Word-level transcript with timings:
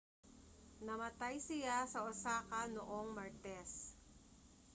namatay 0.85 1.35
siya 1.47 1.77
sa 1.91 1.99
osaka 2.11 2.61
noong 2.75 3.07
martes 3.17 3.71